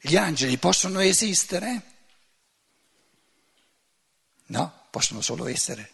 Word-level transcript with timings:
Gli 0.00 0.16
angeli 0.16 0.58
possono 0.58 1.00
esistere? 1.00 1.92
No, 4.46 4.86
possono 4.90 5.20
solo 5.20 5.46
essere. 5.46 5.92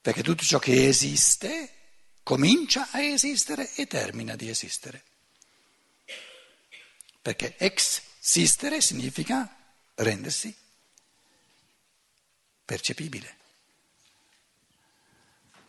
Perché 0.00 0.22
tutto 0.22 0.42
ciò 0.42 0.58
che 0.58 0.88
esiste 0.88 1.74
comincia 2.22 2.88
a 2.90 3.00
esistere 3.00 3.74
e 3.74 3.86
termina 3.86 4.34
di 4.34 4.48
esistere. 4.48 5.04
Perché 7.22 7.56
existere 7.58 8.80
significa 8.80 9.48
rendersi 9.94 10.56
percepibile. 12.64 13.36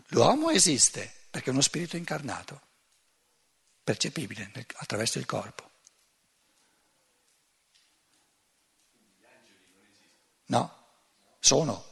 L'uomo 0.10 0.50
esiste 0.50 1.12
perché 1.30 1.50
è 1.50 1.54
uno 1.54 1.62
spirito 1.62 1.98
incarnato, 1.98 2.62
percepibile 3.84 4.52
attraverso 4.76 5.18
il 5.18 5.26
corpo. 5.26 5.71
No, 10.52 10.70
sono. 11.40 11.86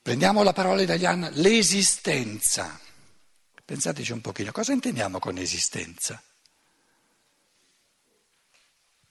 Prendiamo 0.00 0.44
la 0.44 0.52
parola 0.52 0.82
italiana 0.82 1.28
l'esistenza. 1.30 2.78
Pensateci 3.64 4.12
un 4.12 4.20
pochino, 4.20 4.52
cosa 4.52 4.72
intendiamo 4.72 5.18
con 5.18 5.38
esistenza? 5.38 6.22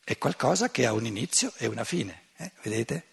È 0.01 0.17
qualcosa 0.17 0.71
che 0.71 0.85
ha 0.85 0.93
un 0.93 1.05
inizio 1.05 1.53
e 1.57 1.67
una 1.67 1.83
fine, 1.83 2.29
eh? 2.37 2.53
vedete? 2.63 3.07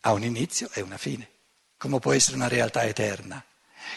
Ha 0.00 0.12
un 0.12 0.24
inizio 0.24 0.70
e 0.72 0.82
una 0.82 0.98
fine, 0.98 1.39
come 1.80 1.98
può 1.98 2.12
essere 2.12 2.36
una 2.36 2.46
realtà 2.46 2.84
eterna. 2.84 3.42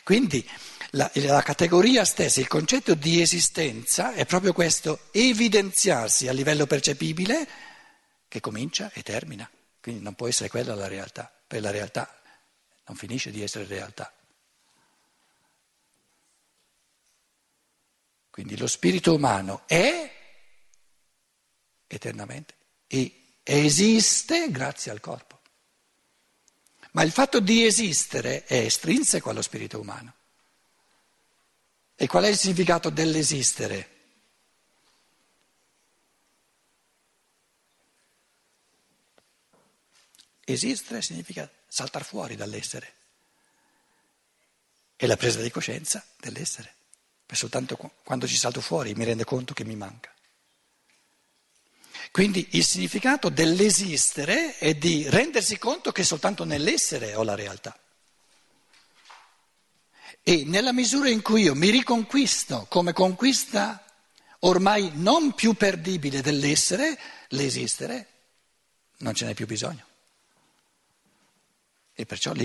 Quindi 0.05 0.49
la, 0.91 1.11
la, 1.15 1.41
categoria 1.41 2.05
stessa, 2.05 2.39
il 2.39 2.47
concetto 2.47 2.93
di 2.93 3.19
esistenza 3.19 4.13
è 4.13 4.25
proprio 4.25 4.53
questo, 4.53 5.07
evidenziarsi 5.11 6.29
a 6.29 6.31
livello 6.31 6.65
percepibile 6.65 7.45
che 8.29 8.39
comincia 8.39 8.89
e 8.93 9.03
termina. 9.03 9.49
Quindi 9.81 10.01
non 10.01 10.13
può 10.13 10.29
essere 10.29 10.47
quella 10.47 10.75
la 10.75 10.87
realtà, 10.87 11.29
per 11.45 11.59
la 11.59 11.71
realtà 11.71 12.21
non 12.87 12.95
finisce 12.95 13.31
di 13.31 13.43
essere 13.43 13.65
realtà. 13.65 14.13
Quindi 18.29 18.57
lo 18.57 18.67
spirito 18.67 19.13
umano 19.13 19.63
è 19.65 20.09
eternamente 21.85 22.53
e 22.87 23.33
esiste 23.43 24.49
grazie 24.51 24.89
al 24.89 25.01
corpo. 25.01 25.41
Ma 26.93 27.01
il 27.01 27.11
fatto 27.11 27.39
di 27.39 27.65
esistere 27.65 28.43
è 28.43 28.57
estrinseco 28.57 29.29
allo 29.29 29.41
spirito 29.41 29.79
umano. 29.79 30.13
E 31.95 32.07
qual 32.07 32.23
è 32.23 32.27
il 32.27 32.37
significato 32.37 32.89
dell'esistere? 32.91 33.89
Esistere 40.45 41.01
significa 41.01 41.49
saltare 41.67 42.03
fuori 42.03 42.35
dall'essere. 42.35 42.93
È 44.95 45.07
la 45.07 45.17
presa 45.17 45.41
di 45.41 45.49
coscienza 45.49 46.05
dell'essere. 46.19 46.75
E 47.25 47.35
soltanto 47.35 47.75
quando 48.03 48.27
ci 48.27 48.35
salto 48.35 48.61
fuori 48.61 48.93
mi 48.93 49.05
rendo 49.05 49.23
conto 49.23 49.55
che 49.55 49.65
mi 49.65 49.75
manca. 49.75 50.12
Quindi 52.13 52.47
il 52.51 52.63
significato 52.63 53.29
dell'esistere 53.29 54.59
è 54.59 54.75
di 54.75 55.09
rendersi 55.09 55.57
conto 55.57 55.91
che 55.91 56.03
soltanto 56.03 56.43
nell'essere 56.43 57.15
ho 57.15 57.23
la 57.23 57.33
realtà. 57.33 57.75
E 60.21 60.43
nella 60.45 60.73
misura 60.73 61.09
in 61.09 61.23
cui 61.23 61.41
io 61.41 61.55
mi 61.55 61.71
riconquisto 61.71 62.67
come 62.69 62.93
conquista 62.93 63.83
ormai 64.41 64.91
non 64.93 65.33
più 65.33 65.55
perdibile 65.55 66.21
dell'essere, 66.21 66.99
l'esistere, 67.29 68.07
non 68.97 69.15
ce 69.15 69.25
n'è 69.25 69.33
più 69.33 69.47
bisogno. 69.47 69.83
E 71.95 72.05
perciò 72.05 72.31
le 72.33 72.43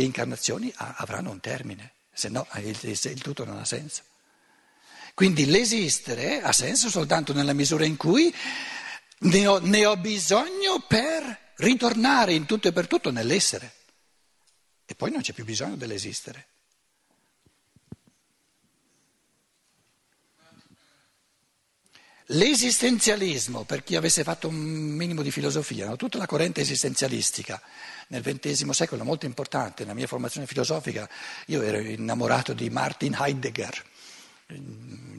incarnazioni 0.00 0.72
avranno 0.74 1.32
un 1.32 1.40
termine, 1.40 1.92
se 2.14 2.30
no 2.30 2.46
il, 2.54 2.78
il 2.80 3.20
tutto 3.20 3.44
non 3.44 3.58
ha 3.58 3.66
senso. 3.66 4.04
Quindi 5.12 5.44
l'esistere 5.44 6.40
ha 6.40 6.52
senso 6.52 6.88
soltanto 6.88 7.34
nella 7.34 7.52
misura 7.52 7.84
in 7.84 7.98
cui 7.98 8.34
ne 9.22 9.46
ho, 9.46 9.58
ne 9.58 9.86
ho 9.86 9.96
bisogno 9.96 10.84
per 10.86 11.52
ritornare 11.56 12.32
in 12.32 12.46
tutto 12.46 12.68
e 12.68 12.72
per 12.72 12.86
tutto 12.86 13.10
nell'essere. 13.10 13.72
E 14.84 14.94
poi 14.94 15.10
non 15.10 15.20
c'è 15.20 15.32
più 15.32 15.44
bisogno 15.44 15.76
dell'esistere. 15.76 16.46
L'esistenzialismo, 22.26 23.64
per 23.64 23.82
chi 23.82 23.94
avesse 23.94 24.22
fatto 24.22 24.48
un 24.48 24.54
minimo 24.54 25.22
di 25.22 25.30
filosofia, 25.30 25.86
no? 25.86 25.96
tutta 25.96 26.16
la 26.16 26.26
corrente 26.26 26.62
esistenzialistica 26.62 27.60
nel 28.08 28.22
XX 28.22 28.70
secolo, 28.70 29.04
molto 29.04 29.26
importante, 29.26 29.82
nella 29.82 29.94
mia 29.94 30.06
formazione 30.06 30.46
filosofica, 30.46 31.08
io 31.46 31.60
ero 31.60 31.78
innamorato 31.78 32.54
di 32.54 32.70
Martin 32.70 33.16
Heidegger 33.18 33.90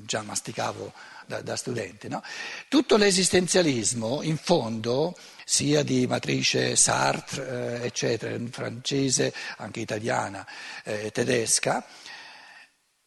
già 0.05 0.21
masticavo 0.21 0.93
da, 1.25 1.41
da 1.41 1.55
studente. 1.55 2.07
No? 2.07 2.21
Tutto 2.67 2.97
l'esistenzialismo, 2.97 4.21
in 4.21 4.37
fondo, 4.37 5.17
sia 5.45 5.83
di 5.83 6.07
matrice 6.07 6.75
Sartre, 6.75 7.81
eh, 7.81 7.85
eccetera, 7.85 8.37
francese, 8.49 9.33
anche 9.57 9.79
italiana, 9.79 10.45
eh, 10.83 11.11
tedesca, 11.11 11.85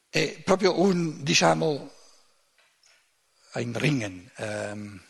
è 0.09 0.41
proprio 0.43 0.81
un, 0.81 1.23
diciamo, 1.23 1.93
ein 3.53 3.73
Ringen, 3.77 4.31
ehm, 4.37 5.03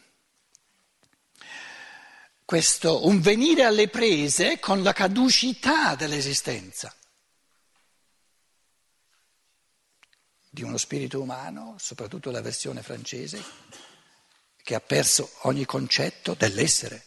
questo, 2.45 3.07
un 3.07 3.21
venire 3.21 3.65
alle 3.65 3.89
prese 3.89 4.61
con 4.61 4.83
la 4.83 4.93
caducità 4.93 5.97
dell'esistenza. 5.97 6.95
Di 10.57 10.63
uno 10.63 10.79
spirito 10.79 11.21
umano, 11.21 11.75
soprattutto 11.79 12.31
la 12.31 12.41
versione 12.41 12.83
francese, 12.83 13.45
che 14.63 14.75
ha 14.75 14.81
perso 14.81 15.31
ogni 15.43 15.67
concetto 15.67 16.33
dell'essere. 16.33 17.05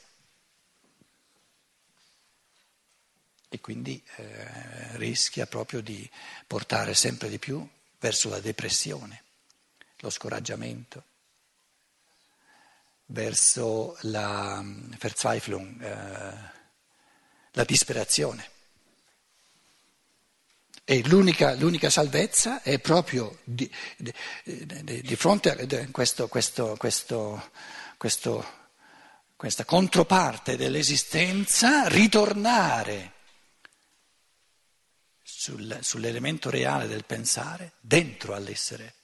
E 3.49 3.59
quindi 3.59 3.99
eh, 4.17 4.97
rischia 4.97 5.47
proprio 5.47 5.81
di 5.81 6.07
portare 6.45 6.93
sempre 6.93 7.27
di 7.27 7.39
più 7.39 7.67
verso 7.97 8.29
la 8.29 8.39
depressione, 8.39 9.23
lo 10.01 10.11
scoraggiamento, 10.11 11.03
verso 13.07 13.97
la 14.01 14.61
Verzweiflung, 14.63 15.81
eh, 15.81 16.51
la 17.53 17.63
disperazione. 17.63 18.57
E 20.91 21.03
l'unica, 21.05 21.53
l'unica, 21.53 21.91
salvezza 21.91 22.63
è 22.63 22.79
proprio 22.79 23.37
di, 23.43 23.71
di, 23.95 24.11
di 25.03 25.15
fronte 25.15 25.51
a 25.51 25.87
questo, 25.91 26.27
questo, 26.27 26.75
questo, 27.95 28.45
questa 29.35 29.65
controparte 29.65 30.57
dell'esistenza, 30.57 31.87
ritornare 31.87 33.13
sul, 35.21 35.77
sull'elemento 35.79 36.49
reale 36.49 36.87
del 36.87 37.05
pensare 37.05 37.73
dentro 37.81 38.33
all'essere. 38.33 38.95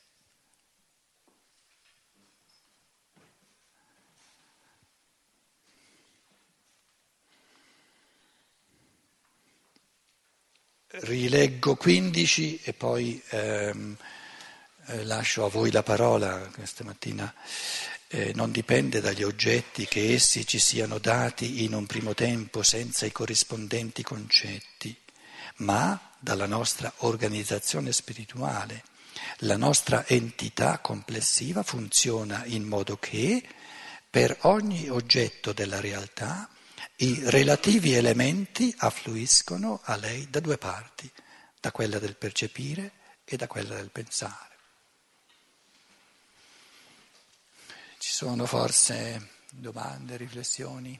Rileggo 10.98 11.76
15 11.76 12.60
e 12.64 12.72
poi 12.72 13.22
ehm, 13.28 13.96
eh, 14.86 15.04
lascio 15.04 15.44
a 15.44 15.50
voi 15.50 15.70
la 15.70 15.82
parola 15.82 16.48
questa 16.54 16.84
mattina. 16.84 17.34
Eh, 18.08 18.32
non 18.34 18.50
dipende 18.50 19.02
dagli 19.02 19.22
oggetti 19.22 19.84
che 19.84 20.14
essi 20.14 20.46
ci 20.46 20.58
siano 20.58 20.96
dati 20.98 21.64
in 21.64 21.74
un 21.74 21.84
primo 21.84 22.14
tempo 22.14 22.62
senza 22.62 23.04
i 23.04 23.12
corrispondenti 23.12 24.02
concetti, 24.02 24.96
ma 25.56 26.00
dalla 26.18 26.46
nostra 26.46 26.90
organizzazione 26.98 27.92
spirituale. 27.92 28.82
La 29.40 29.58
nostra 29.58 30.06
entità 30.06 30.78
complessiva 30.78 31.62
funziona 31.62 32.42
in 32.46 32.64
modo 32.64 32.96
che 32.96 33.42
per 34.08 34.34
ogni 34.42 34.88
oggetto 34.88 35.52
della 35.52 35.78
realtà 35.78 36.48
i 36.98 37.28
relativi 37.28 37.92
elementi 37.92 38.74
affluiscono 38.78 39.80
a 39.84 39.96
lei 39.96 40.30
da 40.30 40.40
due 40.40 40.56
parti, 40.56 41.12
da 41.60 41.70
quella 41.70 41.98
del 41.98 42.16
percepire 42.16 42.92
e 43.26 43.36
da 43.36 43.46
quella 43.46 43.74
del 43.74 43.90
pensare. 43.90 44.56
Ci 47.98 48.10
sono 48.10 48.46
forse 48.46 49.28
domande, 49.50 50.16
riflessioni? 50.16 50.98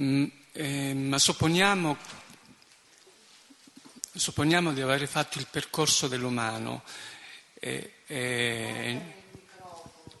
Mm, 0.00 0.24
eh, 0.52 0.94
ma 0.94 1.18
supponiamo 1.18 2.19
supponiamo, 4.20 4.74
di 4.74 4.82
aver 4.82 5.08
fatto 5.08 5.38
il 5.38 5.46
percorso 5.50 6.06
dell'umano. 6.06 6.82
Eh, 7.54 7.92
eh, 8.06 9.00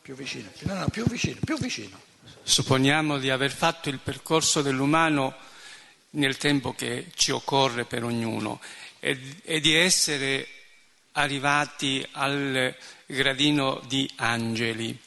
più 0.00 0.14
vicino, 0.14 0.50
no, 0.60 0.74
no, 0.74 0.88
più 0.88 1.04
vicino, 1.04 1.38
più 1.44 1.58
vicino. 1.58 2.00
Supponiamo 2.42 3.18
di 3.18 3.28
aver 3.28 3.52
fatto 3.52 3.90
il 3.90 3.98
percorso 3.98 4.62
dell'umano 4.62 5.36
nel 6.12 6.38
tempo 6.38 6.74
che 6.74 7.10
ci 7.14 7.30
occorre 7.30 7.84
per 7.84 8.02
ognuno 8.02 8.60
e, 9.00 9.36
e 9.44 9.60
di 9.60 9.74
essere 9.74 10.48
arrivati 11.12 12.04
al 12.12 12.74
gradino 13.04 13.82
di 13.86 14.10
angeli. 14.16 14.98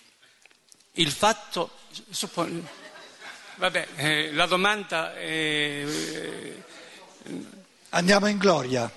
Il 0.93 1.11
fatto, 1.11 1.79
suppon... 2.11 2.65
vabbè, 3.55 3.87
eh, 3.95 4.31
la 4.33 4.45
domanda 4.45 5.15
è... 5.15 5.83
Andiamo 7.95 8.25
in 8.25 8.39
gloria. 8.39 8.91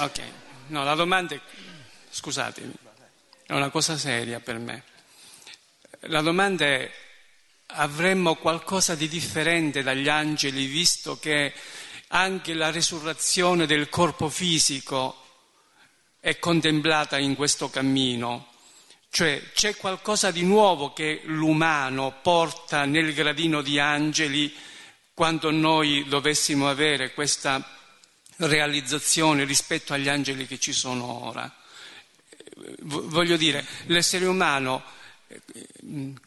Ok, 0.00 0.20
no, 0.66 0.84
la 0.84 0.94
domanda 0.94 1.34
è, 1.34 1.40
scusatemi, 2.10 2.74
è 3.46 3.52
una 3.54 3.70
cosa 3.70 3.96
seria 3.96 4.40
per 4.40 4.58
me. 4.58 4.82
La 6.00 6.20
domanda 6.20 6.66
è, 6.66 6.92
avremmo 7.68 8.34
qualcosa 8.34 8.94
di 8.94 9.08
differente 9.08 9.82
dagli 9.82 10.10
angeli, 10.10 10.66
visto 10.66 11.18
che 11.18 11.54
anche 12.08 12.52
la 12.52 12.70
risurrezione 12.70 13.64
del 13.64 13.88
corpo 13.88 14.28
fisico 14.28 15.24
è 16.20 16.38
contemplata 16.38 17.16
in 17.16 17.34
questo 17.34 17.70
cammino. 17.70 18.48
Cioè 19.08 19.50
c'è 19.54 19.76
qualcosa 19.76 20.30
di 20.30 20.42
nuovo 20.42 20.92
che 20.92 21.22
l'umano 21.24 22.18
porta 22.20 22.84
nel 22.84 23.14
gradino 23.14 23.62
di 23.62 23.78
angeli 23.78 24.54
quando 25.14 25.50
noi 25.50 26.04
dovessimo 26.06 26.68
avere 26.68 27.14
questa 27.14 27.73
realizzazione 28.36 29.44
rispetto 29.44 29.92
agli 29.92 30.08
angeli 30.08 30.46
che 30.46 30.58
ci 30.58 30.72
sono 30.72 31.26
ora. 31.26 31.52
Voglio 32.82 33.36
dire, 33.36 33.64
l'essere 33.86 34.26
umano 34.26 34.82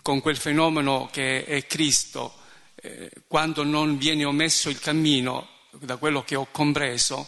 con 0.02 0.22
quel 0.22 0.38
fenomeno 0.38 1.10
che 1.12 1.46
è 1.46 1.66
Cristo, 1.66 2.36
eh, 2.76 3.10
quando 3.28 3.64
non 3.64 3.98
viene 3.98 4.26
omesso 4.26 4.70
il 4.70 4.80
cammino, 4.80 5.48
da 5.72 5.98
quello 5.98 6.24
che 6.24 6.36
ho 6.36 6.48
compreso, 6.52 7.28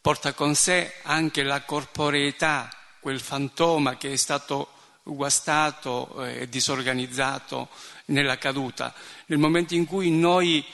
porta 0.00 0.32
con 0.32 0.54
sé 0.54 0.94
anche 1.02 1.42
la 1.42 1.62
corporeità, 1.62 2.70
quel 3.00 3.20
fantoma 3.20 3.96
che 3.96 4.12
è 4.12 4.16
stato 4.16 4.68
guastato 5.02 6.24
e 6.24 6.48
disorganizzato 6.48 7.68
nella 8.06 8.38
caduta. 8.38 8.94
Nel 9.26 9.38
momento 9.38 9.74
in 9.74 9.84
cui 9.84 10.10
noi 10.10 10.64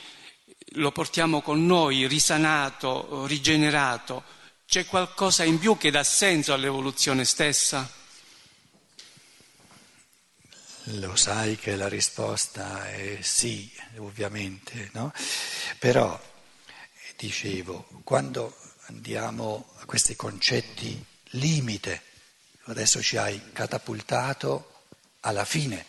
lo 0.74 0.92
portiamo 0.92 1.40
con 1.40 1.66
noi, 1.66 2.06
risanato, 2.06 3.26
rigenerato, 3.26 4.22
c'è 4.66 4.86
qualcosa 4.86 5.42
in 5.44 5.58
più 5.58 5.76
che 5.76 5.90
dà 5.90 6.04
senso 6.04 6.52
all'evoluzione 6.52 7.24
stessa? 7.24 7.90
Lo 10.84 11.16
sai 11.16 11.56
che 11.56 11.76
la 11.76 11.88
risposta 11.88 12.88
è 12.88 13.18
sì, 13.20 13.70
ovviamente, 13.96 14.90
no? 14.92 15.12
Però, 15.78 16.18
dicevo, 17.16 17.88
quando 18.04 18.56
andiamo 18.86 19.72
a 19.78 19.84
questi 19.84 20.16
concetti 20.16 21.04
limite, 21.34 22.02
adesso 22.64 23.02
ci 23.02 23.16
hai 23.16 23.52
catapultato 23.52 24.84
alla 25.20 25.44
fine 25.44 25.86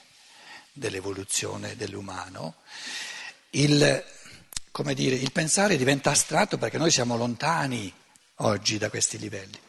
dell'evoluzione 0.73 1.75
dell'umano, 1.75 2.55
il, 3.51 4.03
come 4.71 4.93
dire, 4.93 5.15
il 5.15 5.31
pensare 5.31 5.77
diventa 5.77 6.11
astratto 6.11 6.57
perché 6.57 6.77
noi 6.77 6.91
siamo 6.91 7.17
lontani 7.17 7.93
oggi 8.37 8.77
da 8.77 8.89
questi 8.89 9.17
livelli. 9.17 9.59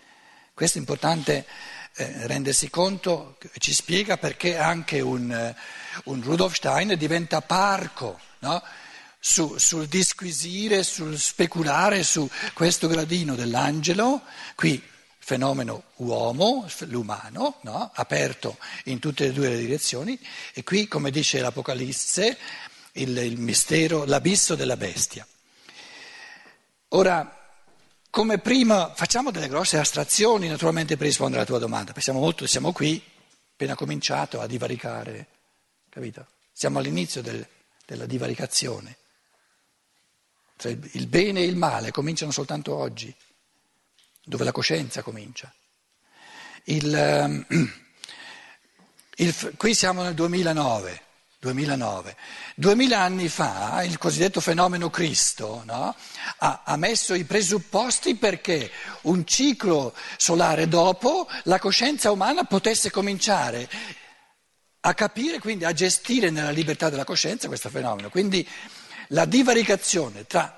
Questo 0.54 0.78
è 0.78 0.81
importante 0.81 1.46
eh, 1.94 2.26
rendersi 2.26 2.70
conto, 2.70 3.37
ci 3.58 3.75
spiega 3.75 4.16
perché 4.16 4.56
anche 4.56 5.00
un, 5.00 5.31
eh, 5.31 5.54
un 6.04 6.22
Rudolf 6.22 6.54
Steiner 6.54 6.96
diventa 6.96 7.40
parco 7.43 8.19
no? 8.40 8.62
Su, 9.19 9.56
sul 9.58 9.87
disquisire, 9.87 10.82
sul 10.82 11.19
speculare 11.19 12.02
su 12.02 12.28
questo 12.54 12.88
gradino 12.88 13.34
dell'angelo, 13.34 14.22
qui 14.54 14.82
fenomeno 15.19 15.84
uomo, 15.96 16.66
l'umano, 16.87 17.58
no? 17.62 17.90
aperto 17.94 18.58
in 18.84 18.99
tutte 18.99 19.26
e 19.26 19.32
due 19.32 19.50
le 19.50 19.58
direzioni, 19.58 20.19
e 20.52 20.64
qui, 20.64 20.88
come 20.88 21.12
dice 21.12 21.40
l'Apocalisse, 21.40 22.37
il, 22.93 23.17
il 23.17 23.39
mistero, 23.39 24.05
l'abisso 24.05 24.55
della 24.55 24.77
bestia. 24.77 25.27
Ora, 26.89 27.39
come 28.11 28.39
prima 28.39 28.93
facciamo 28.94 29.31
delle 29.31 29.49
grosse 29.49 29.79
astrazioni 29.79 30.47
naturalmente 30.49 30.97
per 30.97 31.06
rispondere 31.06 31.39
alla 31.39 31.49
tua 31.49 31.59
domanda, 31.59 31.93
pensiamo 31.93 32.19
molto, 32.21 32.47
siamo 32.47 32.73
qui, 32.73 33.03
appena 33.53 33.75
cominciato 33.75 34.41
a 34.41 34.47
divaricare, 34.47 35.27
capito? 35.89 36.27
Siamo 36.53 36.79
all'inizio 36.79 37.23
del, 37.23 37.47
della 37.87 38.05
divaricazione. 38.05 38.97
Cioè, 40.59 40.77
il 40.93 41.06
bene 41.06 41.41
e 41.41 41.45
il 41.45 41.56
male 41.56 41.91
cominciano 41.91 42.31
soltanto 42.31 42.75
oggi, 42.75 43.15
dove 44.23 44.45
la 44.45 44.53
coscienza 44.53 45.03
comincia. 45.03 45.53
Il, 46.65 46.95
ehm, 46.95 47.47
il, 49.17 49.55
qui 49.56 49.75
siamo 49.75 50.03
nel 50.03 50.15
2009. 50.15 51.00
2009. 51.43 52.17
Duemila 52.55 53.00
anni 53.00 53.29
fa 53.29 53.83
il 53.83 53.99
cosiddetto 53.99 54.41
fenomeno 54.41 54.91
Cristo 54.91 55.62
no? 55.67 55.93
ha, 56.39 56.62
ha, 56.65 56.77
messo 56.77 57.15
i 57.15 57.25
presupposti 57.25 58.15
perché 58.15 58.71
un 59.03 59.27
ciclo 59.27 59.93
solare 60.17 60.69
dopo 60.69 61.29
la 61.44 61.59
coscienza 61.59 62.12
umana 62.12 62.44
potesse 62.44 62.93
cominciare 62.93 63.69
a 64.83 64.94
capire, 64.94 65.41
quindi 65.41 65.65
a 65.65 65.73
gestire 65.73 66.31
nella 66.31 66.50
libertà 66.50 66.91
della 66.91 67.03
coscienza 67.03 67.49
questo 67.49 67.71
fenomeno. 67.71 68.09
Quindi 68.09 68.49
la 69.09 69.25
divaricazione 69.25 70.25
tra 70.29 70.56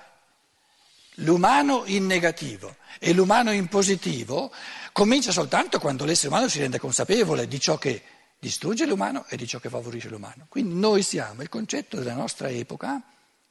l'umano 1.15 1.81
in 1.85 2.05
negativo 2.05 2.75
e 2.99 3.11
l'umano 3.11 3.51
in 3.51 3.67
positivo 3.69 4.51
comincia 4.91 5.31
soltanto 5.31 5.79
quando 5.79 6.05
l'essere 6.05 6.27
umano 6.27 6.47
si 6.47 6.59
rende 6.59 6.77
consapevole 6.77 7.47
di 7.47 7.59
ciò 7.59 7.79
che 7.79 8.03
distrugge 8.45 8.85
l'umano 8.85 9.25
e 9.27 9.37
di 9.37 9.47
ciò 9.47 9.57
che 9.57 9.69
favorisce 9.69 10.07
l'umano. 10.07 10.45
Quindi 10.47 10.75
noi 10.75 11.01
siamo, 11.01 11.41
il 11.41 11.49
concetto 11.49 11.97
della 11.97 12.13
nostra 12.13 12.47
epoca, 12.47 13.01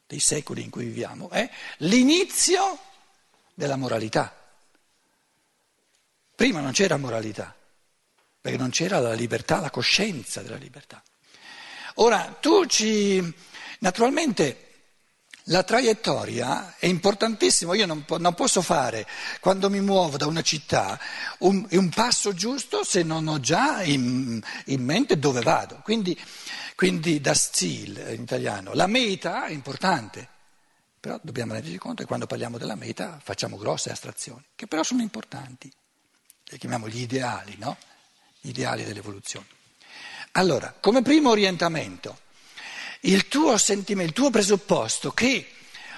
dei 0.07 0.21
secoli 0.21 0.63
in 0.63 0.71
cui 0.71 0.85
viviamo, 0.85 1.31
è 1.31 1.51
l'inizio 1.79 2.79
della 3.55 3.75
moralità. 3.75 4.33
Prima 6.37 6.61
non 6.61 6.71
c'era 6.71 6.97
moralità, 6.97 7.57
perché 8.41 8.57
non 8.57 8.71
c'era 8.71 9.01
la 9.01 9.15
libertà, 9.15 9.59
la 9.59 9.71
coscienza 9.71 10.43
della 10.43 10.57
libertà. 10.57 11.03
Ora, 11.95 12.37
tu 12.41 12.65
ci... 12.67 13.35
Naturalmente 13.81 14.74
la 15.49 15.63
traiettoria 15.63 16.77
è 16.79 16.87
importantissima, 16.87 17.75
io 17.75 17.85
non, 17.85 18.05
non, 18.19 18.35
posso 18.35 18.63
fare 18.63 19.07
quando 19.41 19.69
mi 19.69 19.81
muovo 19.81 20.17
da 20.17 20.27
una 20.27 20.41
città 20.41 20.99
un, 21.41 21.67
un 21.71 21.89
passo 21.91 22.33
giusto 22.33 22.83
se 22.83 23.03
non 23.03 23.27
ho 23.27 23.39
già 23.41 23.83
in, 23.83 24.41
in 24.67 24.83
mente 24.83 25.19
dove 25.19 25.43
vado. 25.43 25.81
Quindi, 25.85 26.19
quindi 26.75 27.21
da 27.21 27.35
Ziel 27.35 28.15
in 28.15 28.23
italiano, 28.23 28.73
la 28.73 28.87
meta 28.87 29.45
è 29.47 29.53
importante, 29.53 30.27
però 30.99 31.19
dobbiamo 31.23 31.53
renderci 31.53 31.77
conto 31.77 32.01
che 32.03 32.09
quando 32.09 32.27
parliamo 32.27 32.57
della 32.57 32.77
meta 32.77 33.21
facciamo 33.23 33.59
grosse 33.59 33.91
astrazioni, 33.91 34.45
che 34.55 34.67
però 34.67 34.83
sono 34.83 35.03
importanti, 35.03 35.71
li 36.47 36.59
chiamiamo 36.59 36.89
gli 36.89 37.03
ideali, 37.03 37.57
no? 37.59 37.77
Gli 38.41 38.49
ideali 38.49 38.85
dell'evoluzione. 38.85 39.47
Allora, 40.33 40.75
come 40.81 41.03
primo 41.03 41.31
orientamento, 41.31 42.19
il 43.05 43.29
tuo 43.29 43.55
il 43.55 44.13
tuo 44.13 44.31
presupposto 44.31 45.13
che 45.13 45.49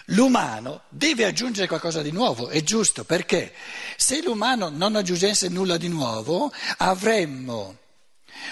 l'umano 0.06 0.82
deve 0.88 1.24
aggiungere 1.24 1.66
qualcosa 1.66 2.02
di 2.02 2.10
nuovo, 2.10 2.48
è 2.48 2.62
giusto, 2.62 3.04
perché 3.04 3.52
se 3.96 4.22
l'umano 4.22 4.68
non 4.68 4.96
aggiungesse 4.96 5.48
nulla 5.48 5.76
di 5.76 5.88
nuovo 5.88 6.52
avremmo 6.78 7.78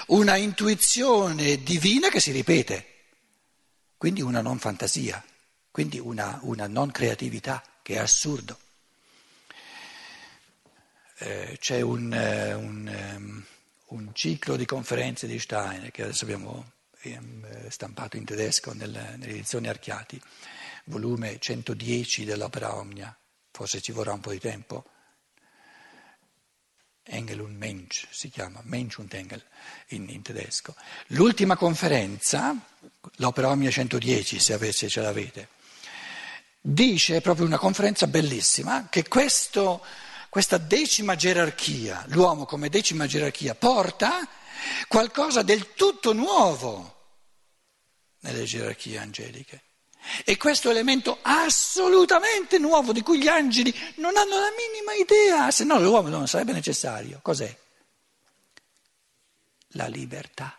una 0.09 0.37
intuizione 0.37 1.63
divina 1.63 2.09
che 2.09 2.21
si 2.21 2.31
ripete, 2.31 2.87
quindi 3.97 4.21
una 4.21 4.41
non 4.41 4.59
fantasia, 4.59 5.23
quindi 5.71 5.99
una, 5.99 6.39
una 6.43 6.67
non 6.67 6.91
creatività, 6.91 7.63
che 7.83 7.95
è 7.95 7.99
assurdo. 7.99 8.59
Eh, 11.19 11.57
c'è 11.61 11.81
un, 11.81 12.13
eh, 12.13 12.55
un, 12.55 13.13
um, 13.17 13.45
un, 13.99 14.11
ciclo 14.15 14.57
di 14.57 14.67
conferenze 14.67 15.29
di 15.29 15.39
Steiner 15.39 15.91
che 15.93 16.03
adesso 16.03 16.25
abbiamo 16.25 16.65
Ehm, 16.65 16.74
stampato 17.69 18.17
in 18.17 18.25
tedesco 18.25 18.73
nelle, 18.73 19.17
nelle 19.17 19.33
edizioni 19.33 19.69
Archiati, 19.69 20.21
volume 20.85 21.39
110 21.39 22.25
dell'opera 22.25 22.75
Omnia, 22.75 23.17
forse 23.51 23.81
ci 23.81 23.93
vorrà 23.93 24.13
un 24.13 24.21
po' 24.21 24.31
di 24.31 24.39
tempo. 24.39 24.85
Engel 27.07 27.41
und 27.41 27.57
Mensch 27.59 28.07
si 28.11 28.31
chiama, 28.31 28.61
Mensch 28.65 28.99
und 28.99 29.13
Engel 29.13 29.43
in, 29.89 30.09
in 30.09 30.23
tedesco. 30.23 30.75
L'ultima 31.09 31.57
conferenza, 31.57 32.57
l'opera 33.17 33.51
Omnia 33.51 33.71
110, 33.71 34.39
se, 34.39 34.53
avesse, 34.55 34.89
ce 34.89 35.01
l'avete, 35.03 35.49
dice 36.61 37.21
proprio 37.21 37.45
una 37.45 37.59
conferenza 37.59 38.07
bellissima 38.07 38.89
che 38.89 39.07
questo, 39.07 39.85
questa 40.31 40.57
decima 40.57 41.15
gerarchia, 41.15 42.05
l'uomo 42.09 42.47
come 42.47 42.71
decima 42.71 43.07
gerarchia, 43.07 43.55
porta 43.55 44.27
qualcosa 44.89 45.43
del 45.43 45.75
tutto 45.75 46.15
nuovo 46.15 46.94
nelle 48.25 48.45
gerarchie 48.45 48.99
angeliche. 48.99 49.63
E 50.25 50.37
questo 50.37 50.71
elemento 50.71 51.19
assolutamente 51.23 52.59
nuovo 52.59 52.93
di 52.93 53.03
cui 53.03 53.19
gli 53.19 53.29
angeli 53.29 53.75
non 53.97 54.17
hanno 54.17 54.39
la 54.39 54.51
minima 54.57 54.93
idea, 54.95 55.51
se 55.51 55.65
no 55.65 55.79
l'uomo 55.79 56.09
non 56.09 56.27
sarebbe 56.27 56.53
necessario. 56.53 57.21
Cos'è? 57.23 57.57
La 59.69 59.87
libertà. 59.87 60.59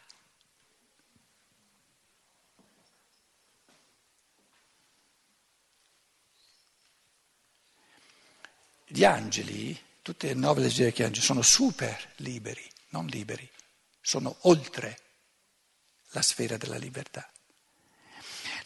Gli 8.87 9.03
angeli, 9.03 9.79
tutte 10.01 10.27
le 10.27 10.33
nove 10.33 10.61
leggere 10.61 10.91
che 10.91 11.03
angeli, 11.03 11.25
sono 11.25 11.41
super 11.41 12.13
liberi, 12.17 12.67
non 12.89 13.05
liberi, 13.07 13.47
sono 14.01 14.35
oltre 14.41 14.99
la 16.11 16.21
sfera 16.21 16.57
della 16.57 16.77
libertà. 16.77 17.29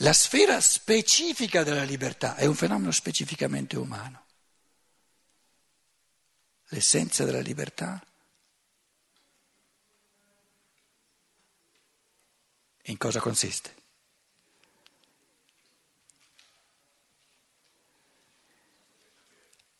La 0.01 0.13
sfera 0.13 0.62
specifica 0.62 1.63
della 1.63 1.84
libertà 1.84 2.36
è 2.36 2.46
un 2.46 2.56
fenomeno 2.56 2.91
specificamente 2.91 3.77
umano. 3.77 4.27
L'essenza 6.70 7.25
della 7.25 7.41
libertà 7.41 8.01
in 12.84 12.98
cosa 12.98 13.20
consiste? 13.20 13.75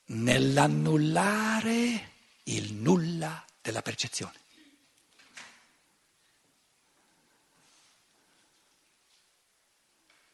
Nell'annullare 0.08 2.12
il 2.44 2.74
nulla 2.74 3.46
della 3.62 3.82
percezione. 3.82 4.48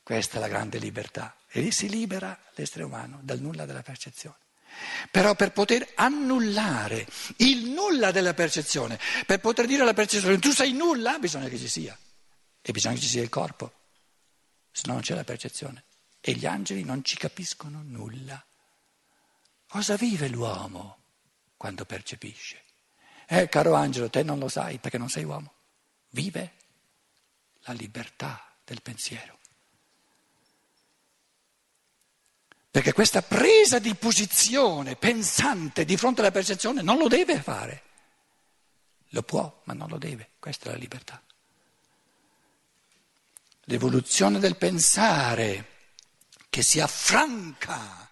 Questa 0.05 0.37
è 0.37 0.39
la 0.39 0.47
grande 0.47 0.77
libertà. 0.77 1.35
E 1.47 1.61
lì 1.61 1.71
si 1.71 1.89
libera 1.89 2.39
l'essere 2.53 2.83
umano 2.83 3.21
dal 3.23 3.39
nulla 3.39 3.65
della 3.65 3.81
percezione. 3.81 4.37
Però 5.09 5.33
per 5.33 5.51
poter 5.51 5.93
annullare 5.95 7.07
il 7.37 7.71
nulla 7.71 8.11
della 8.11 8.35
percezione, 8.35 8.99
per 9.25 9.39
poter 9.39 9.65
dire 9.65 9.81
alla 9.81 9.95
percezione 9.95 10.37
tu 10.37 10.51
sei 10.51 10.73
nulla, 10.73 11.17
bisogna 11.17 11.49
che 11.49 11.57
ci 11.57 11.67
sia. 11.67 11.97
E 12.61 12.71
bisogna 12.71 12.93
che 12.93 13.01
ci 13.01 13.07
sia 13.07 13.23
il 13.23 13.29
corpo, 13.29 13.73
se 14.71 14.83
no 14.85 14.93
non 14.93 15.01
c'è 15.01 15.15
la 15.15 15.23
percezione. 15.23 15.85
E 16.21 16.33
gli 16.33 16.45
angeli 16.45 16.83
non 16.83 17.03
ci 17.03 17.17
capiscono 17.17 17.81
nulla. 17.83 18.45
Cosa 19.67 19.95
vive 19.95 20.27
l'uomo 20.27 20.99
quando 21.57 21.83
percepisce? 21.83 22.61
Eh, 23.25 23.49
caro 23.49 23.73
angelo, 23.73 24.11
te 24.11 24.21
non 24.21 24.37
lo 24.37 24.49
sai 24.49 24.77
perché 24.77 24.99
non 24.99 25.09
sei 25.09 25.23
uomo. 25.23 25.53
Vive 26.09 26.53
la 27.61 27.73
libertà 27.73 28.55
del 28.63 28.83
pensiero. 28.83 29.39
Perché 32.75 32.91
questa 32.91 33.21
presa 33.21 33.79
di 33.79 33.95
posizione 33.95 34.97
pensante 34.97 35.85
di 35.85 35.95
fronte 35.95 36.19
alla 36.19 36.31
percezione 36.31 36.81
non 36.81 36.97
lo 36.97 37.07
deve 37.07 37.41
fare. 37.41 37.83
Lo 39.11 39.23
può, 39.23 39.61
ma 39.63 39.73
non 39.73 39.87
lo 39.87 39.97
deve. 39.97 40.31
Questa 40.39 40.67
è 40.67 40.71
la 40.73 40.77
libertà. 40.77 41.23
L'evoluzione 43.63 44.39
del 44.39 44.57
pensare 44.57 45.67
che 46.49 46.63
si 46.63 46.81
affranca 46.81 48.09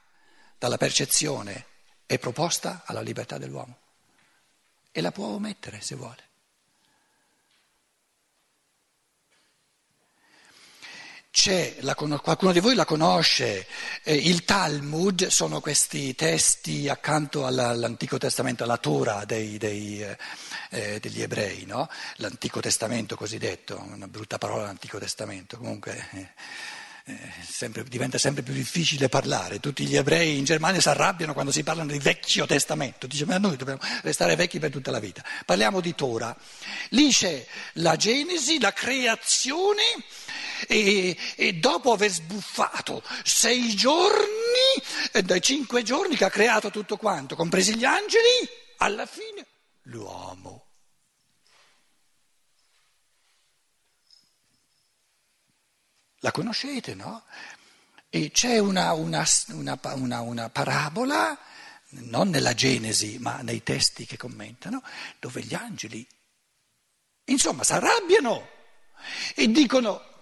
dalla 0.57 0.77
percezione 0.77 1.65
è 2.05 2.17
proposta 2.17 2.83
alla 2.85 3.01
libertà 3.01 3.37
dell'uomo 3.37 3.77
e 4.93 5.01
la 5.01 5.11
può 5.11 5.25
omettere 5.25 5.81
se 5.81 5.95
vuole. 5.95 6.23
La, 11.79 11.95
qualcuno 11.95 12.51
di 12.51 12.59
voi 12.59 12.75
la 12.75 12.85
conosce, 12.85 13.65
eh, 14.03 14.13
il 14.15 14.45
Talmud 14.45 15.27
sono 15.27 15.61
questi 15.61 16.13
testi 16.13 16.87
accanto 16.87 17.45
alla, 17.45 17.69
all'Antico 17.69 18.19
Testamento, 18.19 18.63
alla 18.63 18.77
Torah 18.77 19.25
dei, 19.25 19.57
dei, 19.57 20.03
eh, 20.03 20.17
eh, 20.69 20.99
degli 20.99 21.21
ebrei, 21.21 21.65
no? 21.65 21.89
l'Antico 22.17 22.59
Testamento 22.59 23.15
cosiddetto, 23.15 23.81
una 23.91 24.07
brutta 24.07 24.37
parola 24.37 24.63
l'Antico 24.63 24.99
Testamento, 24.99 25.57
comunque 25.57 26.07
eh, 26.11 26.27
eh, 27.05 27.17
sempre, 27.45 27.83
diventa 27.83 28.17
sempre 28.17 28.43
più 28.43 28.53
difficile 28.53 29.09
parlare, 29.09 29.59
tutti 29.59 29.85
gli 29.85 29.97
ebrei 29.97 30.37
in 30.37 30.45
Germania 30.45 30.79
si 30.79 30.87
arrabbiano 30.87 31.33
quando 31.33 31.51
si 31.51 31.61
parla 31.61 31.83
di 31.83 31.99
Vecchio 31.99 32.45
Testamento, 32.45 33.07
dice 33.07 33.25
ma 33.25 33.37
noi 33.37 33.57
dobbiamo 33.57 33.81
restare 34.03 34.37
vecchi 34.37 34.57
per 34.57 34.71
tutta 34.71 34.89
la 34.89 34.99
vita, 34.99 35.21
parliamo 35.45 35.81
di 35.81 35.93
Torah, 35.95 36.33
lì 36.89 37.09
c'è 37.09 37.45
la 37.73 37.97
Genesi, 37.97 38.57
la 38.57 38.71
creazione, 38.71 39.81
e, 40.67 41.17
e 41.35 41.53
dopo 41.53 41.91
aver 41.91 42.11
sbuffato 42.11 43.03
sei 43.23 43.75
giorni, 43.75 45.21
dai 45.23 45.41
cinque 45.41 45.83
giorni 45.83 46.15
che 46.15 46.25
ha 46.25 46.29
creato 46.29 46.69
tutto 46.69 46.97
quanto, 46.97 47.35
compresi 47.35 47.75
gli 47.75 47.85
angeli, 47.85 48.49
alla 48.77 49.05
fine 49.05 49.45
l'uomo. 49.83 50.67
La 56.19 56.31
conoscete, 56.31 56.93
no? 56.95 57.25
E 58.09 58.31
c'è 58.31 58.57
una, 58.59 58.93
una, 58.93 59.25
una, 59.47 60.21
una, 60.21 60.49
parabola, 60.49 61.37
non 61.89 62.29
nella 62.29 62.53
Genesi, 62.53 63.17
ma 63.19 63.41
nei 63.41 63.61
testi 63.61 64.05
che 64.05 64.15
commentano, 64.15 64.81
dove 65.19 65.41
gli 65.41 65.53
angeli, 65.53 66.07
insomma, 67.25 67.63
si 67.63 67.73
arrabbiano 67.73 68.47
e 69.35 69.49
dicono 69.49 70.12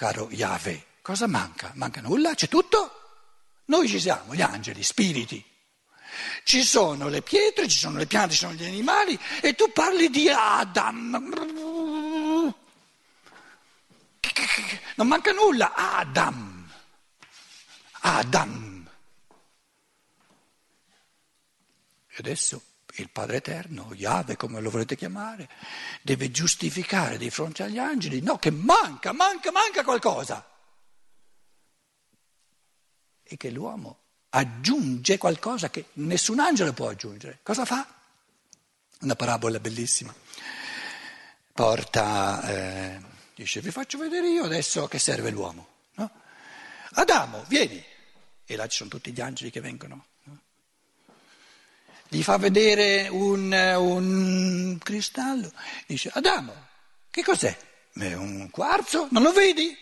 caro 0.00 0.30
Yahweh, 0.30 0.82
cosa 1.02 1.26
manca? 1.26 1.72
Manca 1.74 2.00
nulla? 2.00 2.32
C'è 2.32 2.48
tutto? 2.48 3.18
Noi 3.66 3.86
ci 3.86 4.00
siamo, 4.00 4.34
gli 4.34 4.40
angeli, 4.40 4.82
spiriti. 4.82 5.44
Ci 6.42 6.64
sono 6.64 7.08
le 7.08 7.20
pietre, 7.20 7.68
ci 7.68 7.76
sono 7.76 7.98
le 7.98 8.06
piante, 8.06 8.32
ci 8.32 8.38
sono 8.38 8.54
gli 8.54 8.64
animali 8.64 9.18
e 9.42 9.52
tu 9.52 9.70
parli 9.72 10.08
di 10.08 10.30
Adam. 10.30 11.10
Non 14.94 15.06
manca 15.06 15.32
nulla, 15.32 15.74
Adam. 15.74 16.72
Adam. 18.00 18.88
E 22.08 22.16
adesso 22.16 22.62
il 23.00 23.10
Padre 23.10 23.38
Eterno, 23.38 23.92
Yahweh 23.94 24.36
come 24.36 24.60
lo 24.60 24.70
volete 24.70 24.96
chiamare, 24.96 25.48
deve 26.02 26.30
giustificare 26.30 27.18
di 27.18 27.30
fronte 27.30 27.62
agli 27.62 27.78
angeli, 27.78 28.20
no, 28.20 28.38
che 28.38 28.50
manca, 28.50 29.12
manca, 29.12 29.50
manca 29.50 29.82
qualcosa. 29.82 30.46
E 33.22 33.36
che 33.36 33.50
l'uomo 33.50 33.98
aggiunge 34.30 35.18
qualcosa 35.18 35.70
che 35.70 35.86
nessun 35.94 36.40
angelo 36.40 36.72
può 36.72 36.88
aggiungere. 36.88 37.40
Cosa 37.42 37.64
fa? 37.64 37.86
Una 39.00 39.16
parabola 39.16 39.58
bellissima. 39.60 40.14
Porta, 41.52 42.48
eh, 42.48 43.00
dice, 43.34 43.60
vi 43.60 43.70
faccio 43.70 43.98
vedere 43.98 44.28
io 44.28 44.44
adesso 44.44 44.86
che 44.88 44.98
serve 44.98 45.30
l'uomo. 45.30 45.68
No? 45.94 46.10
Adamo, 46.92 47.44
vieni. 47.48 47.82
E 48.44 48.56
là 48.56 48.66
ci 48.66 48.78
sono 48.78 48.90
tutti 48.90 49.12
gli 49.12 49.20
angeli 49.20 49.50
che 49.50 49.60
vengono 49.60 50.06
gli 52.12 52.24
fa 52.24 52.38
vedere 52.38 53.06
un, 53.06 53.52
un 53.52 54.78
cristallo, 54.82 55.52
dice 55.86 56.10
Adamo, 56.12 56.66
che 57.08 57.22
cos'è? 57.22 57.56
È 57.92 58.12
un 58.14 58.50
quarzo, 58.50 59.06
non 59.12 59.22
lo 59.22 59.32
vedi? 59.32 59.76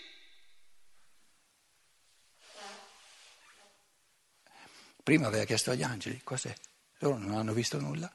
Prima 5.02 5.26
aveva 5.26 5.44
chiesto 5.44 5.70
agli 5.70 5.82
angeli 5.82 6.20
cos'è, 6.22 6.54
loro 6.98 7.16
non 7.16 7.34
hanno 7.34 7.54
visto 7.54 7.80
nulla. 7.80 8.12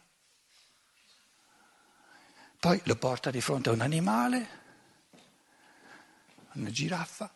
Poi 2.60 2.80
lo 2.84 2.96
porta 2.96 3.32
di 3.32 3.42
fronte 3.42 3.70
a 3.70 3.74
un 3.74 3.82
animale, 3.82 4.62
una 6.54 6.70
giraffa, 6.70 7.34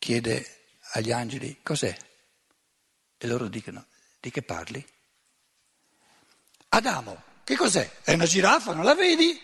chiede 0.00 0.64
agli 0.94 1.12
angeli 1.12 1.60
cos'è 1.62 1.96
e 3.16 3.26
loro 3.28 3.46
dicono 3.46 3.86
di 4.22 4.30
che 4.30 4.42
parli? 4.42 4.86
Adamo, 6.68 7.22
che 7.42 7.56
cos'è? 7.56 7.98
È 8.02 8.12
una 8.12 8.24
giraffa, 8.24 8.72
non 8.72 8.84
la 8.84 8.94
vedi? 8.94 9.36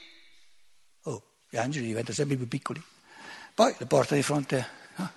Oh, 1.02 1.35
gli 1.49 1.56
angeli 1.56 1.88
diventano 1.88 2.14
sempre 2.14 2.37
più 2.37 2.47
piccoli. 2.47 2.80
Poi 3.54 3.75
lo 3.76 3.87
porta 3.87 4.14
di 4.14 4.23
fronte 4.23 4.68
a 4.94 5.12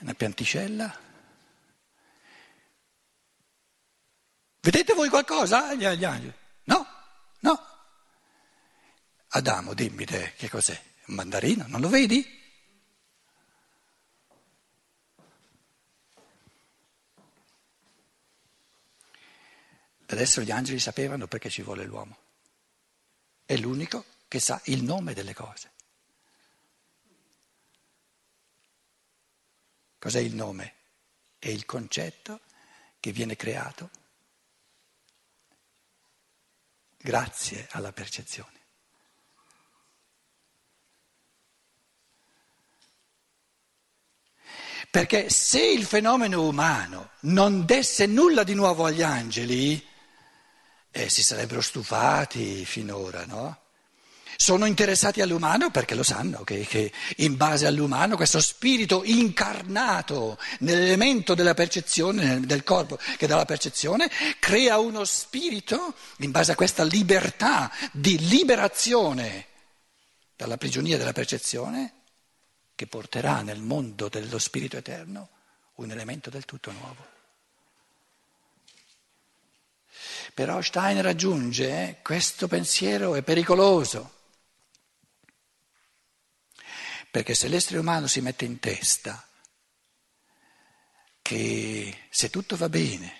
una 0.00 0.14
pianticella. 0.14 0.98
Vedete 4.60 4.92
voi 4.94 5.08
qualcosa? 5.08 5.72
Gli, 5.74 5.84
angeli? 5.84 6.34
No, 6.64 6.84
no. 7.38 7.66
Adamo, 9.28 9.72
dimmi 9.72 10.04
te 10.04 10.32
che 10.36 10.50
cos'è? 10.50 10.82
Un 11.06 11.14
mandarino, 11.14 11.64
non 11.68 11.80
lo 11.80 11.88
vedi? 11.88 12.44
Adesso 20.08 20.40
gli 20.42 20.50
angeli 20.50 20.78
sapevano 20.78 21.26
perché 21.26 21.50
ci 21.50 21.62
vuole 21.62 21.84
l'uomo. 21.84 22.16
È 23.44 23.56
l'unico 23.56 24.04
che 24.28 24.40
sa 24.40 24.60
il 24.64 24.82
nome 24.82 25.14
delle 25.14 25.34
cose. 25.34 25.70
Cos'è 29.98 30.20
il 30.20 30.34
nome? 30.34 30.74
È 31.38 31.48
il 31.48 31.64
concetto 31.64 32.40
che 33.00 33.12
viene 33.12 33.34
creato 33.34 33.90
grazie 36.96 37.66
alla 37.72 37.92
percezione. 37.92 38.54
Perché 44.90 45.28
se 45.30 45.62
il 45.62 45.84
fenomeno 45.84 46.46
umano 46.46 47.10
non 47.22 47.64
desse 47.64 48.06
nulla 48.06 48.44
di 48.44 48.54
nuovo 48.54 48.84
agli 48.84 49.02
angeli, 49.02 49.84
eh, 50.96 51.10
si 51.10 51.22
sarebbero 51.22 51.60
stufati 51.60 52.64
finora, 52.64 53.26
no? 53.26 53.60
Sono 54.38 54.64
interessati 54.64 55.20
all'umano 55.20 55.70
perché 55.70 55.94
lo 55.94 56.02
sanno 56.02 56.42
che, 56.42 56.66
che, 56.66 56.92
in 57.16 57.36
base 57.36 57.66
all'umano 57.66 58.16
questo 58.16 58.40
spirito 58.40 59.02
incarnato 59.04 60.38
nell'elemento 60.60 61.34
della 61.34 61.54
percezione, 61.54 62.40
del 62.40 62.64
corpo 62.64 62.98
che 63.16 63.26
dà 63.26 63.36
la 63.36 63.44
percezione, 63.44 64.10
crea 64.38 64.78
uno 64.78 65.04
spirito 65.04 65.94
in 66.18 66.30
base 66.30 66.52
a 66.52 66.54
questa 66.54 66.82
libertà 66.84 67.70
di 67.92 68.18
liberazione 68.28 69.46
dalla 70.34 70.56
prigionia 70.56 70.98
della 70.98 71.12
percezione 71.12 71.92
che 72.74 72.86
porterà 72.86 73.40
nel 73.40 73.60
mondo 73.60 74.08
dello 74.08 74.38
Spirito 74.38 74.76
Eterno 74.76 75.28
un 75.76 75.90
elemento 75.90 76.28
del 76.28 76.44
tutto 76.44 76.72
nuovo. 76.72 77.15
Però 80.36 80.60
Steiner 80.60 81.06
aggiunge 81.06 82.00
questo 82.02 82.46
pensiero 82.46 83.14
è 83.14 83.22
pericoloso, 83.22 84.12
perché 87.10 87.34
se 87.34 87.48
l'essere 87.48 87.78
umano 87.78 88.06
si 88.06 88.20
mette 88.20 88.44
in 88.44 88.58
testa 88.58 89.26
che 91.22 92.00
se 92.10 92.28
tutto 92.28 92.54
va 92.56 92.68
bene, 92.68 93.14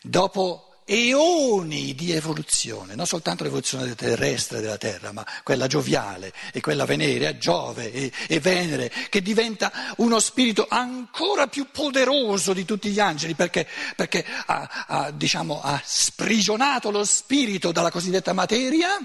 dopo 0.00 0.69
eoni 0.92 1.94
di 1.94 2.10
evoluzione, 2.10 2.96
non 2.96 3.06
soltanto 3.06 3.44
l'evoluzione 3.44 3.94
terrestre 3.94 4.60
della 4.60 4.76
Terra, 4.76 5.12
ma 5.12 5.24
quella 5.44 5.68
gioviale 5.68 6.32
e 6.52 6.60
quella 6.60 6.84
venerea, 6.84 7.38
Giove 7.38 7.92
e, 7.92 8.12
e, 8.26 8.40
Venere, 8.40 8.90
che 9.08 9.22
diventa 9.22 9.94
uno 9.98 10.18
spirito 10.18 10.66
ancora 10.68 11.46
più 11.46 11.68
poderoso 11.70 12.52
di 12.52 12.64
tutti 12.64 12.90
gli 12.90 12.98
angeli, 12.98 13.34
perché, 13.34 13.68
perché 13.94 14.24
ha, 14.46 14.84
ha, 14.88 15.10
diciamo, 15.12 15.60
ha 15.62 15.80
sprigionato 15.84 16.90
lo 16.90 17.04
spirito 17.04 17.70
dalla 17.70 17.92
cosiddetta 17.92 18.32
materia, 18.32 18.98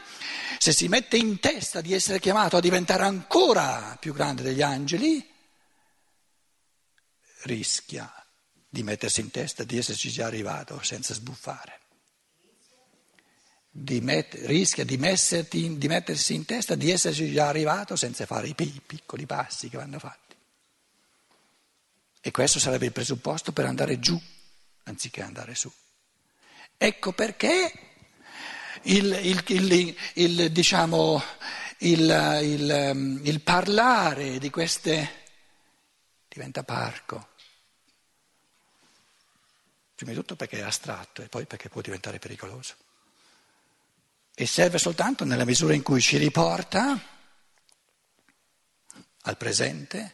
se 0.57 0.73
si 0.73 0.87
mette 0.87 1.17
in 1.17 1.39
testa 1.39 1.81
di 1.81 1.93
essere 1.93 2.19
chiamato 2.19 2.57
a 2.57 2.61
diventare 2.61 3.03
ancora 3.03 3.95
più 3.99 4.11
grande 4.11 4.41
degli 4.41 4.63
angeli, 4.63 5.23
rischia 7.43 8.24
di 8.75 8.83
mettersi 8.83 9.21
in 9.21 9.31
testa 9.31 9.63
di 9.63 9.77
esserci 9.77 10.09
già 10.09 10.25
arrivato 10.25 10.83
senza 10.83 11.13
sbuffare. 11.13 11.79
Di 13.71 14.01
met- 14.01 14.33
rischia 14.43 14.83
di, 14.83 14.99
in, 15.51 15.77
di, 15.77 15.87
mettersi 15.87 16.33
in 16.33 16.43
testa 16.43 16.75
di 16.75 16.91
esserci 16.91 17.31
già 17.31 17.47
arrivato 17.47 17.95
senza 17.95 18.25
fare 18.25 18.49
i 18.49 18.53
p- 18.53 18.81
piccoli 18.85 19.25
passi 19.25 19.69
che 19.69 19.77
vanno 19.77 19.97
fatti. 19.97 20.35
E 22.19 22.31
questo 22.31 22.59
sarebbe 22.59 22.87
il 22.87 22.91
presupposto 22.91 23.53
per 23.53 23.65
andare 23.65 23.97
giù 23.97 24.21
anziché 24.83 25.21
andare 25.21 25.55
su. 25.55 25.71
Ecco 26.77 27.13
perché 27.13 27.71
il, 28.83 29.41
il, 29.47 29.95
il, 30.15 30.51
diciamo, 30.51 31.23
il 31.77 33.41
parlare 33.41 34.37
di 34.37 34.49
queste 34.49 35.23
diventa 36.27 36.63
parco. 36.63 37.29
Prima 39.95 40.11
di 40.11 40.17
tutto 40.17 40.35
perché 40.35 40.59
è 40.59 40.61
astratto 40.61 41.21
e 41.21 41.29
poi 41.29 41.45
perché 41.45 41.69
può 41.69 41.81
diventare 41.81 42.19
pericoloso. 42.19 42.75
E 44.33 44.45
serve 44.45 44.77
soltanto 44.77 45.23
nella 45.23 45.45
misura 45.45 45.73
in 45.73 45.81
cui 45.81 46.01
ci 46.01 46.17
riporta 46.17 46.99
al 49.21 49.37
presente, 49.37 50.13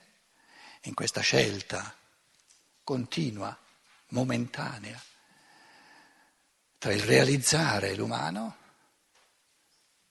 in 0.83 0.93
questa 0.93 1.21
scelta 1.21 1.95
continua, 2.83 3.57
momentanea, 4.09 5.01
tra 6.77 6.93
il 6.93 7.01
realizzare 7.01 7.95
l'umano 7.95 8.57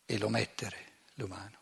e 0.05 0.19
l'omettere 0.19 0.93
l'umano. 1.15 1.60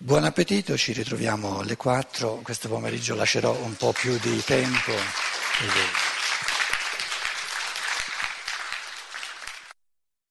Buon 0.00 0.22
appetito, 0.22 0.76
ci 0.76 0.92
ritroviamo 0.92 1.58
alle 1.58 1.74
4. 1.74 2.38
Questo 2.44 2.68
pomeriggio 2.68 3.16
lascerò 3.16 3.52
un 3.64 3.74
po' 3.74 3.92
più 3.92 4.16
di 4.20 4.40
tempo. 4.44 4.92